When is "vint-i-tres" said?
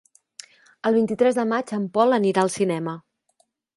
0.95-1.37